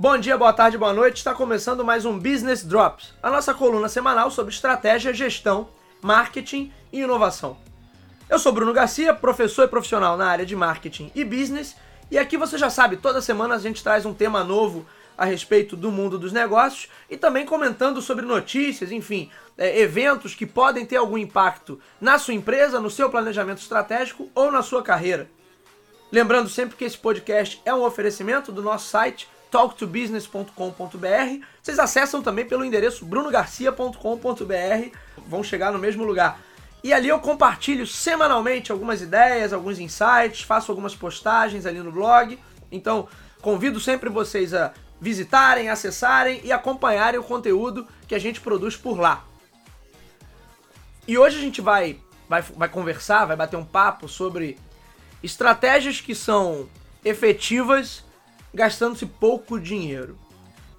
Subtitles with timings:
[0.00, 1.18] Bom dia, boa tarde, boa noite.
[1.18, 5.68] Está começando mais um Business Drops, a nossa coluna semanal sobre estratégia, gestão,
[6.00, 7.58] marketing e inovação.
[8.26, 11.76] Eu sou Bruno Garcia, professor e profissional na área de marketing e business,
[12.10, 14.86] e aqui você já sabe, toda semana a gente traz um tema novo
[15.18, 20.46] a respeito do mundo dos negócios e também comentando sobre notícias, enfim, é, eventos que
[20.46, 25.28] podem ter algum impacto na sua empresa, no seu planejamento estratégico ou na sua carreira.
[26.10, 31.44] Lembrando sempre que esse podcast é um oferecimento do nosso site talktobusiness.com.br.
[31.62, 36.40] Vocês acessam também pelo endereço brunogarcia.com.br, vão chegar no mesmo lugar.
[36.82, 42.38] E ali eu compartilho semanalmente algumas ideias, alguns insights, faço algumas postagens ali no blog.
[42.72, 43.06] Então,
[43.42, 48.98] convido sempre vocês a visitarem, acessarem e acompanharem o conteúdo que a gente produz por
[48.98, 49.24] lá.
[51.06, 54.58] E hoje a gente vai, vai, vai conversar, vai bater um papo sobre
[55.22, 56.68] estratégias que são
[57.04, 58.04] efetivas
[58.52, 60.18] gastando-se pouco dinheiro.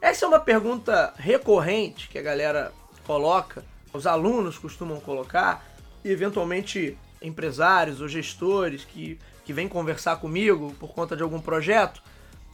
[0.02, 2.74] Essa é uma pergunta recorrente que a galera
[3.06, 5.66] coloca, os alunos costumam colocar,
[6.04, 12.02] e eventualmente empresários ou gestores que, que vêm conversar comigo por conta de algum projeto,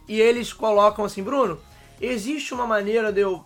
[0.06, 1.60] e eles colocam assim, Bruno,
[2.00, 3.44] existe uma maneira de eu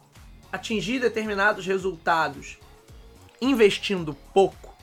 [0.50, 2.58] atingir determinados resultados
[3.40, 4.76] investindo pouco?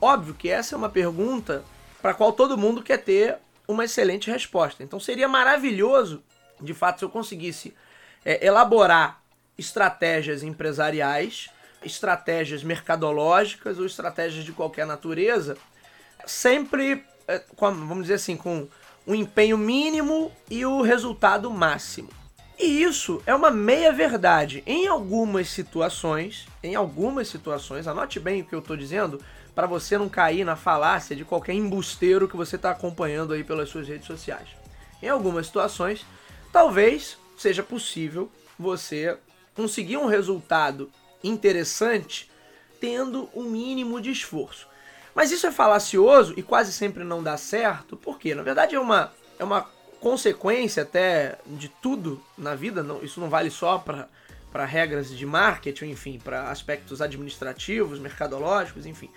[0.00, 1.64] Óbvio que essa é uma pergunta
[2.00, 4.82] para a qual todo mundo quer ter uma excelente resposta.
[4.82, 6.22] Então seria maravilhoso,
[6.60, 7.74] de fato, se eu conseguisse
[8.24, 9.20] é, elaborar
[9.58, 11.50] estratégias empresariais,
[11.84, 15.56] estratégias mercadológicas ou estratégias de qualquer natureza,
[16.26, 18.68] sempre, é, com, vamos dizer assim, com
[19.06, 22.08] o empenho mínimo e o resultado máximo.
[22.58, 24.62] E isso é uma meia verdade.
[24.66, 29.18] Em algumas situações, em algumas situações, anote bem o que eu estou dizendo,
[29.54, 33.70] para você não cair na falácia de qualquer embusteiro que você está acompanhando aí pelas
[33.70, 34.48] suas redes sociais.
[35.02, 36.04] Em algumas situações,
[36.52, 39.16] talvez seja possível você
[39.54, 40.90] conseguir um resultado
[41.22, 42.30] interessante
[42.80, 44.68] tendo o um mínimo de esforço.
[45.14, 49.12] Mas isso é falacioso e quase sempre não dá certo, porque na verdade é uma,
[49.38, 49.68] é uma
[50.00, 55.90] consequência até de tudo na vida, não, isso não vale só para regras de marketing,
[55.90, 59.10] enfim, para aspectos administrativos, mercadológicos, enfim.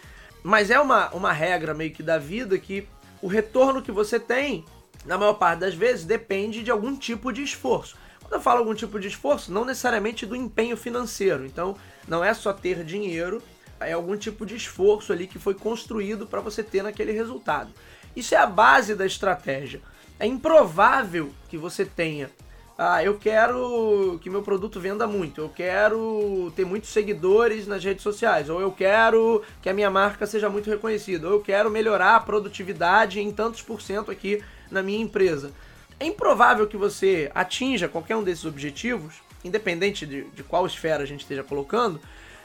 [0.44, 2.88] Mas é uma, uma regra meio que da vida que
[3.22, 4.66] o retorno que você tem,
[5.06, 7.96] na maior parte das vezes, depende de algum tipo de esforço.
[8.22, 11.46] Quando eu falo algum tipo de esforço, não necessariamente do empenho financeiro.
[11.46, 11.76] Então,
[12.08, 13.42] não é só ter dinheiro,
[13.80, 17.72] é algum tipo de esforço ali que foi construído para você ter naquele resultado.
[18.16, 19.82] Isso é a base da estratégia.
[20.20, 22.30] É improvável que você tenha,
[22.78, 28.04] ah, eu quero que meu produto venda muito, eu quero ter muitos seguidores nas redes
[28.04, 32.16] sociais, ou eu quero que a minha marca seja muito reconhecida, ou eu quero melhorar
[32.16, 35.52] a produtividade em tantos por cento aqui na minha empresa.
[36.00, 41.06] É improvável que você atinja qualquer um desses objetivos, independente de, de qual esfera a
[41.06, 42.00] gente esteja colocando,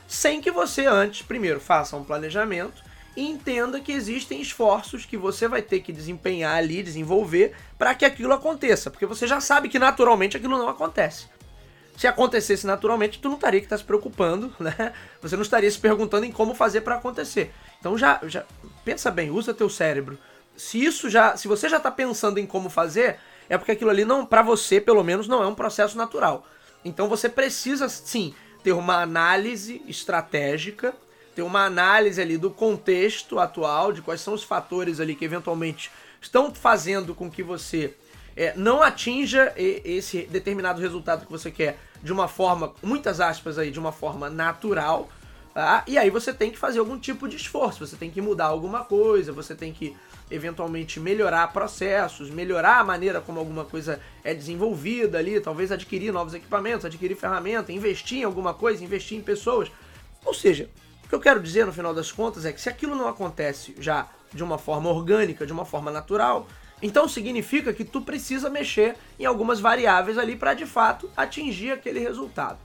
[0.06, 2.82] sem que você antes, primeiro, faça um planejamento
[3.16, 8.04] e entenda que existem esforços que você vai ter que desempenhar ali, desenvolver, para que
[8.04, 8.90] aquilo aconteça.
[8.90, 11.26] Porque você já sabe que naturalmente aquilo não acontece.
[11.96, 14.92] Se acontecesse naturalmente, tu não estaria que estar tá se preocupando, né?
[15.20, 17.52] Você não estaria se perguntando em como fazer para acontecer.
[17.80, 18.44] Então já, já
[18.84, 20.16] pensa bem, usa teu cérebro.
[20.58, 24.04] Se isso já, se você já está pensando em como fazer, é porque aquilo ali
[24.04, 26.46] não, para você pelo menos, não é um processo natural.
[26.84, 30.94] Então você precisa sim ter uma análise estratégica,
[31.34, 35.90] ter uma análise ali do contexto atual, de quais são os fatores ali que eventualmente
[36.20, 37.94] estão fazendo com que você
[38.36, 43.70] é, não atinja esse determinado resultado que você quer de uma forma, muitas aspas aí,
[43.70, 45.08] de uma forma natural.
[45.54, 45.82] Tá?
[45.86, 48.84] E aí você tem que fazer algum tipo de esforço, você tem que mudar alguma
[48.84, 49.96] coisa, você tem que
[50.30, 56.34] eventualmente melhorar processos, melhorar a maneira como alguma coisa é desenvolvida ali, talvez adquirir novos
[56.34, 59.70] equipamentos, adquirir ferramenta, investir em alguma coisa, investir em pessoas.
[60.24, 60.68] Ou seja,
[61.04, 63.74] o que eu quero dizer no final das contas é que se aquilo não acontece
[63.78, 66.46] já de uma forma orgânica, de uma forma natural,
[66.82, 71.98] então significa que tu precisa mexer em algumas variáveis ali para de fato atingir aquele
[71.98, 72.58] resultado.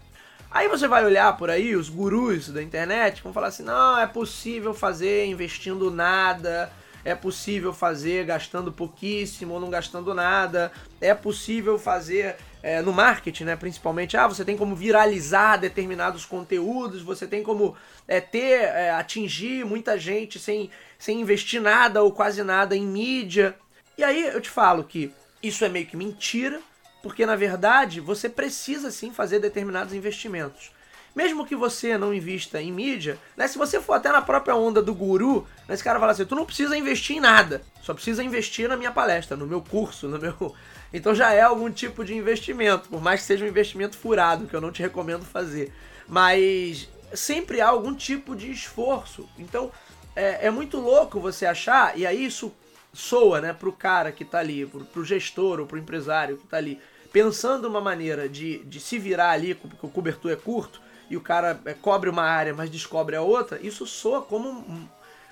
[0.51, 4.05] Aí você vai olhar por aí, os gurus da internet vão falar assim: não, é
[4.05, 6.71] possível fazer investindo nada,
[7.05, 10.71] é possível fazer gastando pouquíssimo ou não gastando nada,
[11.01, 17.01] é possível fazer é, no marketing, né, principalmente, ah, você tem como viralizar determinados conteúdos,
[17.01, 17.75] você tem como
[18.07, 23.55] é, ter, é, atingir muita gente sem, sem investir nada ou quase nada em mídia.
[23.97, 25.11] E aí eu te falo que
[25.41, 26.61] isso é meio que mentira,
[27.01, 30.71] porque na verdade você precisa sim fazer determinados investimentos
[31.15, 33.47] mesmo que você não invista em mídia, né?
[33.47, 36.35] Se você for até na própria onda do guru, né, esse cara fala assim: tu
[36.35, 40.19] não precisa investir em nada, só precisa investir na minha palestra, no meu curso, no
[40.19, 40.55] meu.
[40.95, 44.55] Então já é algum tipo de investimento, por mais que seja um investimento furado, que
[44.55, 45.73] eu não te recomendo fazer.
[46.07, 49.27] Mas sempre há algum tipo de esforço.
[49.39, 49.71] Então
[50.15, 52.53] é, é muito louco você achar, e aí isso
[52.93, 56.57] soa, né, pro cara que tá ali, pro, pro gestor ou pro empresário que tá
[56.57, 56.79] ali,
[57.11, 61.21] pensando uma maneira de, de se virar ali, porque o cobertor é curto, e o
[61.21, 64.87] cara é, cobre uma área, mas descobre a outra, isso soa como um,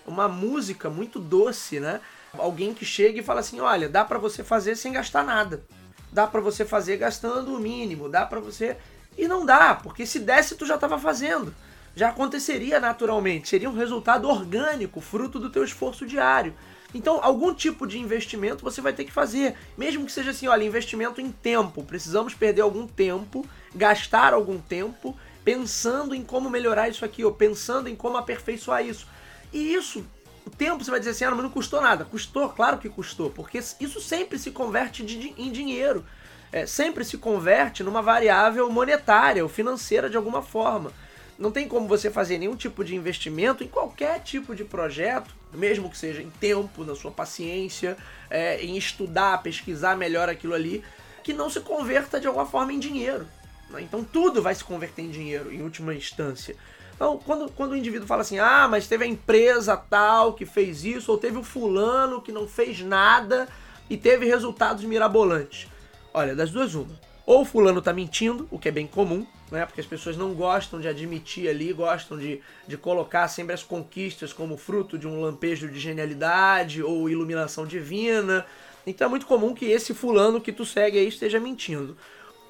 [0.06, 2.00] uma música muito doce, né?
[2.38, 5.63] Alguém que chega e fala assim, olha, dá para você fazer sem gastar nada.
[6.12, 8.77] Dá para você fazer gastando o mínimo, dá para você...
[9.18, 11.53] E não dá, porque se desse tu já estava fazendo.
[11.94, 16.53] Já aconteceria naturalmente, seria um resultado orgânico, fruto do teu esforço diário.
[16.94, 20.63] Então, algum tipo de investimento você vai ter que fazer, mesmo que seja assim, olha,
[20.63, 21.83] investimento em tempo.
[21.83, 27.88] Precisamos perder algum tempo, gastar algum tempo pensando em como melhorar isso aqui, ou pensando
[27.88, 29.07] em como aperfeiçoar isso.
[29.51, 30.05] E isso,
[30.45, 32.05] o tempo você vai dizer assim, ah, mas não custou nada.
[32.05, 36.05] Custou, claro que custou, porque isso sempre se converte de, em dinheiro.
[36.51, 40.91] É, sempre se converte numa variável monetária ou financeira de alguma forma.
[41.39, 45.89] Não tem como você fazer nenhum tipo de investimento em qualquer tipo de projeto, mesmo
[45.89, 47.97] que seja em tempo, na sua paciência,
[48.29, 50.83] é, em estudar, pesquisar melhor aquilo ali,
[51.23, 53.25] que não se converta de alguma forma em dinheiro.
[53.71, 53.81] Né?
[53.81, 56.56] Então tudo vai se converter em dinheiro, em última instância.
[56.95, 60.85] Então, quando, quando o indivíduo fala assim, ah, mas teve a empresa tal que fez
[60.85, 63.47] isso, ou teve o fulano que não fez nada
[63.89, 65.68] e teve resultados mirabolantes.
[66.13, 67.00] Olha, das duas, uma.
[67.25, 69.65] Ou o fulano está mentindo, o que é bem comum, né?
[69.65, 74.31] Porque as pessoas não gostam de admitir ali, gostam de, de colocar sempre as conquistas
[74.31, 78.45] como fruto de um lampejo de genialidade ou iluminação divina.
[78.85, 81.97] Então é muito comum que esse fulano que tu segue aí esteja mentindo.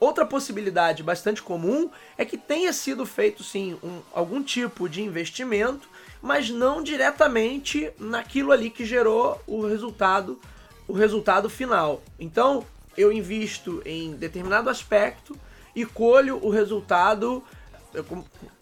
[0.02, 1.88] Outra possibilidade bastante comum
[2.18, 5.88] é que tenha sido feito sim um, algum tipo de investimento,
[6.20, 10.42] mas não diretamente naquilo ali que gerou o resultado,
[10.88, 12.02] o resultado final.
[12.20, 12.66] Então,
[12.98, 15.38] eu invisto em determinado aspecto
[15.76, 17.44] e colho o resultado.
[17.94, 18.04] Eu,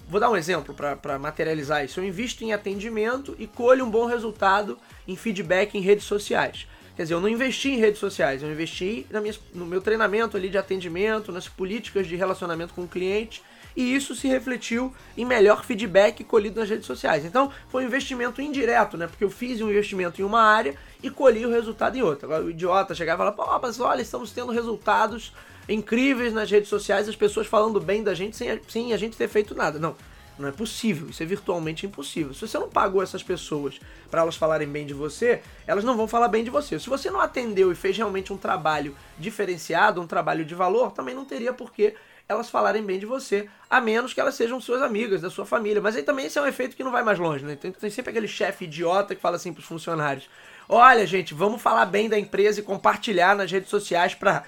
[0.10, 2.02] vou dar um exemplo para materializar isso.
[2.02, 4.78] Eu invisto em atendimento e colho um bom resultado
[5.08, 6.68] em feedback em redes sociais.
[7.00, 10.36] Quer dizer, eu não investi em redes sociais, eu investi na minha, no meu treinamento
[10.36, 13.42] ali de atendimento, nas políticas de relacionamento com o cliente
[13.74, 17.24] e isso se refletiu em melhor feedback colhido nas redes sociais.
[17.24, 19.08] Então, foi um investimento indireto, né?
[19.08, 22.26] Porque eu fiz um investimento em uma área e colhi o resultado em outra.
[22.26, 25.32] Agora, o idiota chegava e falava, pô, mas olha, estamos tendo resultados
[25.70, 29.30] incríveis nas redes sociais, as pessoas falando bem da gente sem, sem a gente ter
[29.30, 29.80] feito nada.
[29.80, 29.96] Não,
[30.40, 32.34] não é possível, isso é virtualmente impossível.
[32.34, 36.08] Se você não pagou essas pessoas para elas falarem bem de você, elas não vão
[36.08, 36.80] falar bem de você.
[36.80, 41.14] Se você não atendeu e fez realmente um trabalho diferenciado, um trabalho de valor, também
[41.14, 41.94] não teria por que
[42.30, 45.82] elas falarem bem de você, a menos que elas sejam suas amigas, da sua família.
[45.82, 47.56] Mas aí também esse é um efeito que não vai mais longe, né?
[47.56, 50.30] Tem, tem sempre aquele chefe idiota que fala assim pros funcionários:
[50.68, 54.44] Olha, gente, vamos falar bem da empresa e compartilhar nas redes sociais para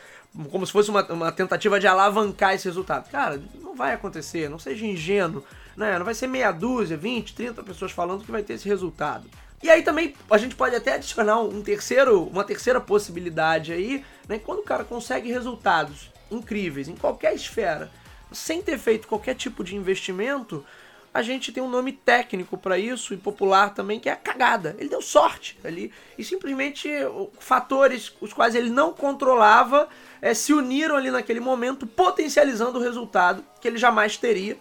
[0.50, 3.10] como se fosse uma, uma tentativa de alavancar esse resultado.
[3.10, 5.44] Cara, não vai acontecer, não seja ingênuo,
[5.76, 5.98] né?
[5.98, 9.30] Não vai ser meia dúzia, 20, 30 pessoas falando que vai ter esse resultado.
[9.64, 14.40] E aí também a gente pode até adicionar um terceiro, uma terceira possibilidade aí, né?
[14.40, 17.92] Quando o cara consegue resultados incríveis em qualquer esfera,
[18.32, 20.66] sem ter feito qualquer tipo de investimento,
[21.14, 24.76] a gente tem um nome técnico para isso e popular também, que é a cagada.
[24.80, 26.90] Ele deu sorte ali e simplesmente
[27.38, 29.90] fatores os quais ele não controlava
[30.22, 34.58] é, se uniram ali naquele momento, potencializando o resultado que ele jamais teria.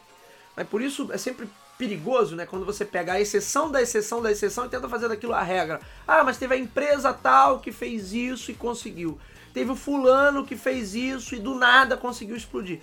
[0.61, 1.49] Mas por isso é sempre
[1.79, 2.45] perigoso, né?
[2.45, 5.81] Quando você pega a exceção da exceção da exceção e tenta fazer daquilo a regra.
[6.07, 9.19] Ah, mas teve a empresa tal que fez isso e conseguiu.
[9.55, 12.81] Teve o fulano que fez isso e do nada conseguiu explodir.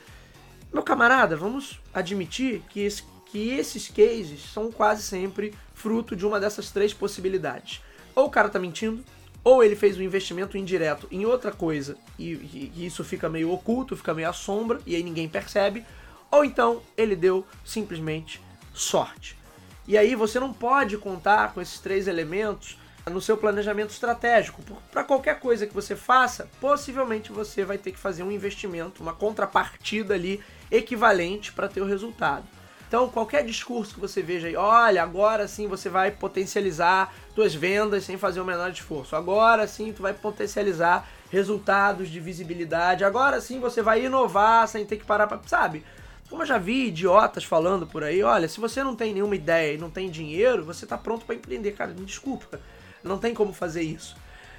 [0.74, 6.40] Meu camarada, vamos admitir que, esse, que esses cases são quase sempre fruto de uma
[6.40, 7.80] dessas três possibilidades.
[8.16, 9.04] Ou o cara tá mentindo,
[9.44, 13.52] ou ele fez um investimento indireto em outra coisa e, e, e isso fica meio
[13.52, 15.86] oculto, fica meio à sombra e aí ninguém percebe,
[16.32, 18.42] ou então ele deu simplesmente
[18.74, 19.38] sorte.
[19.88, 22.78] E aí você não pode contar com esses três elementos
[23.10, 24.62] no seu planejamento estratégico.
[24.92, 29.14] Para qualquer coisa que você faça, possivelmente você vai ter que fazer um investimento, uma
[29.14, 32.44] contrapartida ali equivalente para ter o resultado.
[32.88, 38.06] Então, qualquer discurso que você veja aí, olha, agora sim você vai potencializar suas vendas
[38.06, 39.16] sem fazer o menor esforço.
[39.16, 43.04] Agora sim tu vai potencializar resultados de visibilidade.
[43.04, 45.84] Agora sim você vai inovar sem ter que parar para, sabe?
[46.30, 49.74] Como eu já vi idiotas falando por aí, olha, se você não tem nenhuma ideia
[49.74, 51.72] e não tem dinheiro, você está pronto para empreender.
[51.72, 52.60] Cara, me desculpa,
[53.04, 54.16] não tem como fazer isso.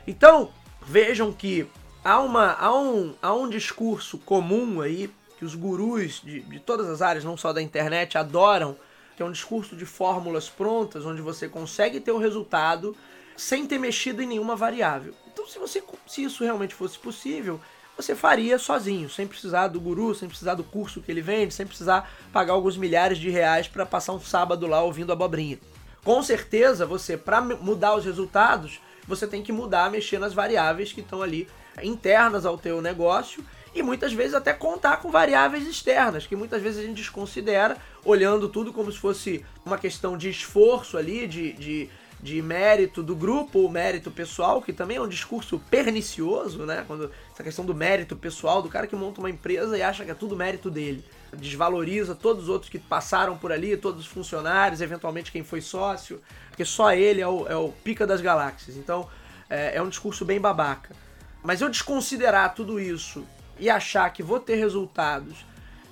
[0.07, 0.51] Então,
[0.83, 1.69] vejam que
[2.03, 6.89] há, uma, há, um, há um discurso comum aí que os gurus de, de todas
[6.89, 8.77] as áreas, não só da internet, adoram,
[9.15, 12.97] que é um discurso de fórmulas prontas, onde você consegue ter o resultado
[13.37, 15.15] sem ter mexido em nenhuma variável.
[15.31, 17.61] Então, se, você, se isso realmente fosse possível,
[17.99, 21.67] você faria sozinho, sem precisar do guru, sem precisar do curso que ele vende, sem
[21.67, 25.59] precisar pagar alguns milhares de reais para passar um sábado lá ouvindo abobrinha.
[26.05, 31.00] Com certeza, você, para mudar os resultados, você tem que mudar, mexer nas variáveis que
[31.00, 31.49] estão ali
[31.83, 36.78] internas ao teu negócio e muitas vezes até contar com variáveis externas, que muitas vezes
[36.78, 41.90] a gente desconsidera, olhando tudo como se fosse uma questão de esforço ali, de, de,
[42.21, 46.85] de mérito do grupo ou mérito pessoal, que também é um discurso pernicioso, né?
[46.87, 50.11] Quando essa questão do mérito pessoal, do cara que monta uma empresa e acha que
[50.11, 51.05] é tudo mérito dele.
[51.33, 56.21] Desvaloriza todos os outros que passaram por ali, todos os funcionários, eventualmente quem foi sócio,
[56.49, 58.77] porque só ele é o, é o pica das galáxias.
[58.77, 59.09] Então
[59.49, 60.95] é, é um discurso bem babaca.
[61.43, 63.25] Mas eu desconsiderar tudo isso
[63.61, 65.45] e achar que vou ter resultados.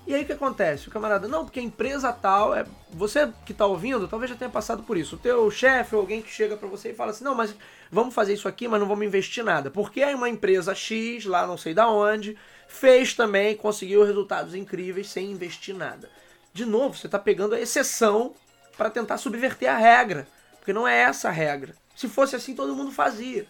[0.06, 0.86] E aí o que acontece?
[0.86, 4.50] O camarada, não, porque a empresa tal, é você que está ouvindo, talvez já tenha
[4.50, 5.16] passado por isso.
[5.16, 7.54] O teu chefe ou alguém que chega para você e fala assim: "Não, mas
[7.90, 9.68] vamos fazer isso aqui, mas não vamos investir nada".
[9.68, 15.10] Porque aí uma empresa X, lá não sei da onde, fez também, conseguiu resultados incríveis
[15.10, 16.08] sem investir nada.
[16.52, 18.32] De novo, você está pegando a exceção
[18.76, 21.74] para tentar subverter a regra, porque não é essa a regra.
[21.96, 23.46] Se fosse assim, todo mundo fazia.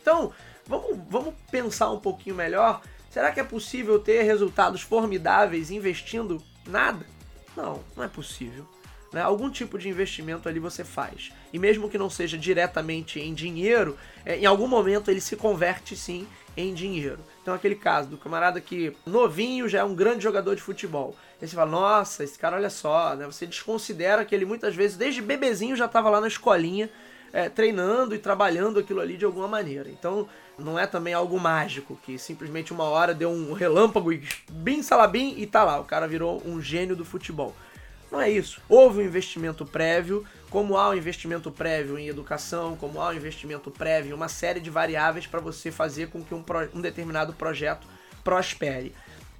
[0.00, 0.32] Então,
[0.64, 2.80] vamos, vamos pensar um pouquinho melhor
[3.18, 7.04] Será que é possível ter resultados formidáveis investindo nada?
[7.56, 8.64] Não, não é possível.
[9.12, 9.20] Né?
[9.20, 11.32] Algum tipo de investimento ali você faz.
[11.52, 15.96] E mesmo que não seja diretamente em dinheiro, é, em algum momento ele se converte
[15.96, 17.18] sim em dinheiro.
[17.42, 21.16] Então aquele caso do camarada que novinho já é um grande jogador de futebol.
[21.42, 23.26] Aí você fala, nossa, esse cara olha só, né?
[23.26, 26.88] Você desconsidera que ele muitas vezes, desde bebezinho, já estava lá na escolinha
[27.32, 29.88] é, treinando e trabalhando aquilo ali de alguma maneira.
[29.88, 34.82] Então não é também algo mágico, que simplesmente uma hora deu um relâmpago e bim
[34.82, 37.54] salabim e tá lá, o cara virou um gênio do futebol.
[38.10, 38.60] Não é isso.
[38.68, 43.70] Houve um investimento prévio, como há um investimento prévio em educação, como há um investimento
[43.70, 46.42] prévio em uma série de variáveis para você fazer com que um,
[46.74, 47.86] um determinado projeto
[48.24, 48.94] prospere.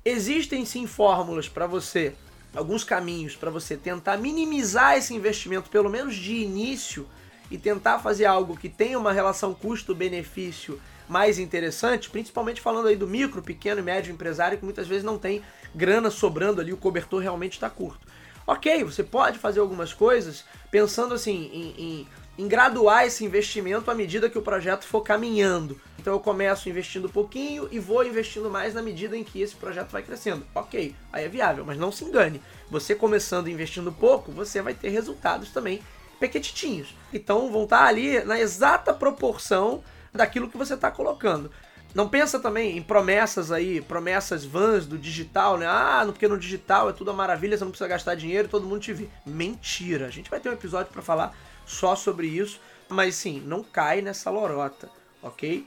[0.05, 2.15] Existem sim fórmulas para você,
[2.55, 7.07] alguns caminhos para você tentar minimizar esse investimento, pelo menos de início,
[7.51, 13.07] e tentar fazer algo que tenha uma relação custo-benefício mais interessante, principalmente falando aí do
[13.07, 15.43] micro, pequeno e médio empresário que muitas vezes não tem
[15.75, 18.07] grana sobrando ali, o cobertor realmente está curto.
[18.47, 23.95] Ok, você pode fazer algumas coisas pensando assim em, em, em, graduar esse investimento à
[23.95, 25.79] medida que o projeto for caminhando.
[25.99, 29.91] Então eu começo investindo pouquinho e vou investindo mais na medida em que esse projeto
[29.91, 30.47] vai crescendo.
[30.55, 32.41] Ok, aí é viável, mas não se engane.
[32.71, 35.83] Você começando investindo pouco, você vai ter resultados também
[36.19, 36.95] pequetitinhos.
[37.13, 39.83] Então vão estar ali na exata proporção
[40.13, 41.51] daquilo que você está colocando.
[41.95, 45.67] Não pensa também em promessas aí, promessas vãs do digital, né?
[45.67, 48.81] Ah, porque no digital é tudo a maravilha, você não precisa gastar dinheiro todo mundo
[48.81, 49.09] te vê.
[49.25, 50.07] Mentira.
[50.07, 51.35] A gente vai ter um episódio para falar
[51.67, 54.91] só sobre isso, mas sim, não cai nessa lorota,
[55.23, 55.67] ok?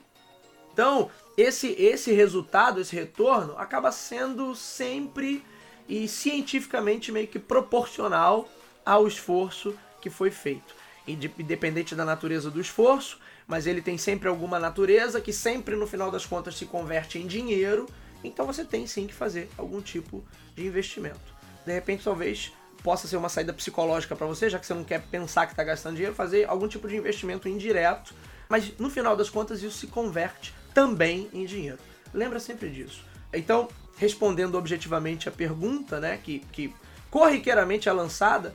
[0.72, 5.44] Então, esse, esse resultado, esse retorno, acaba sendo sempre
[5.88, 8.48] e cientificamente meio que proporcional
[8.84, 10.74] ao esforço que foi feito.
[11.06, 16.10] Independente da natureza do esforço, mas ele tem sempre alguma natureza que sempre no final
[16.10, 17.86] das contas se converte em dinheiro,
[18.22, 20.22] então você tem sim que fazer algum tipo
[20.54, 21.20] de investimento.
[21.64, 25.00] De repente, talvez possa ser uma saída psicológica para você, já que você não quer
[25.02, 28.14] pensar que está gastando dinheiro, fazer algum tipo de investimento indireto,
[28.48, 31.78] mas no final das contas isso se converte também em dinheiro.
[32.12, 33.04] Lembra sempre disso.
[33.32, 36.74] Então, respondendo objetivamente a pergunta, né, que, que
[37.10, 38.54] corriqueiramente é lançada,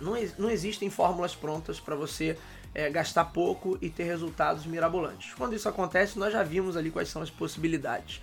[0.00, 2.36] não, não existem fórmulas prontas para você
[2.74, 5.34] é, gastar pouco e ter resultados mirabolantes.
[5.34, 8.20] Quando isso acontece, nós já vimos ali quais são as possibilidades.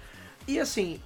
[0.47, 1.01] E assim,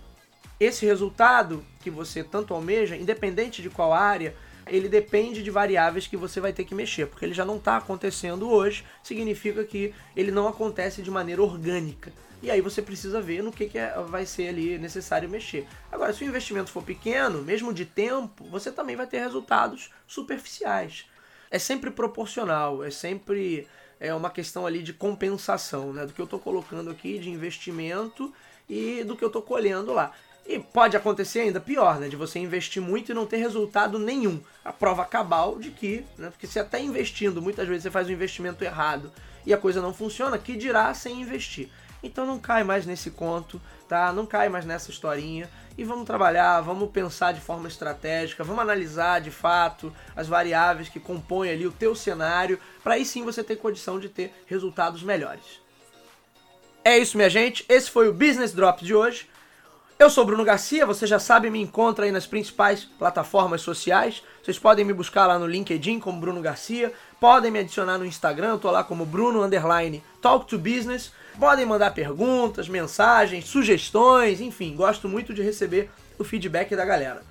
[0.59, 4.35] esse resultado que você tanto almeja, independente de qual área,
[4.69, 7.77] ele depende de variáveis que você vai ter que mexer, porque ele já não está
[7.77, 12.11] acontecendo hoje, significa que ele não acontece de maneira orgânica.
[12.41, 15.67] E aí você precisa ver no que, que é, vai ser ali necessário mexer.
[15.91, 21.05] Agora, se o investimento for pequeno, mesmo de tempo, você também vai ter resultados superficiais.
[21.51, 23.67] É sempre proporcional, é sempre
[23.99, 26.05] é uma questão ali de compensação, né?
[26.05, 28.33] Do que eu estou colocando aqui de investimento
[28.69, 30.13] e do que eu estou colhendo lá.
[30.49, 32.09] E pode acontecer ainda pior, né?
[32.09, 34.41] De você investir muito e não ter resultado nenhum.
[34.65, 36.31] A prova cabal de que, né?
[36.31, 39.11] Porque se até investindo, muitas vezes você faz um investimento errado
[39.45, 41.69] e a coisa não funciona, que dirá sem investir.
[42.01, 44.11] Então não cai mais nesse conto, tá?
[44.11, 49.21] Não cai mais nessa historinha e vamos trabalhar, vamos pensar de forma estratégica, vamos analisar
[49.21, 53.57] de fato as variáveis que compõem ali o teu cenário, para aí sim você ter
[53.57, 55.61] condição de ter resultados melhores.
[56.83, 57.63] É isso, minha gente.
[57.69, 59.29] Esse foi o Business Drop de hoje.
[60.01, 64.23] Eu sou Bruno Garcia, você já sabe, me encontra aí nas principais plataformas sociais.
[64.41, 68.51] Vocês podem me buscar lá no LinkedIn como Bruno Garcia, podem me adicionar no Instagram,
[68.51, 71.11] eu tô lá como Bruno underline Talk to Business.
[71.37, 77.21] Podem mandar perguntas, mensagens, sugestões, enfim, gosto muito de receber o feedback da galera.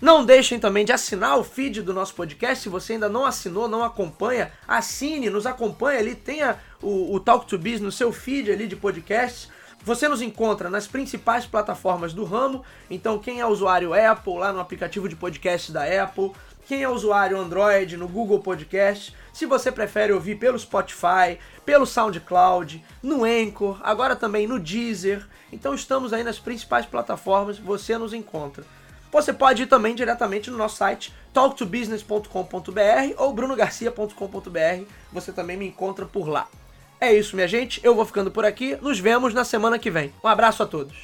[0.00, 2.62] Não deixem também de assinar o feed do nosso podcast.
[2.62, 7.46] Se você ainda não assinou, não acompanha, assine, nos acompanha ali, tenha o, o Talk
[7.46, 9.57] to Biz no seu feed ali de podcasts.
[9.84, 12.64] Você nos encontra nas principais plataformas do ramo.
[12.90, 16.32] Então, quem é usuário Apple, lá no aplicativo de podcast da Apple.
[16.66, 19.16] Quem é usuário Android, no Google Podcast.
[19.32, 25.26] Se você prefere ouvir pelo Spotify, pelo SoundCloud, no Anchor, agora também no Deezer.
[25.50, 27.58] Então, estamos aí nas principais plataformas.
[27.58, 28.64] Você nos encontra.
[29.10, 34.84] Você pode ir também diretamente no nosso site talktobusiness.com.br ou brunogarcia.com.br.
[35.12, 36.46] Você também me encontra por lá.
[37.00, 37.80] É isso, minha gente.
[37.82, 38.76] Eu vou ficando por aqui.
[38.80, 40.12] Nos vemos na semana que vem.
[40.22, 40.94] Um abraço a todos.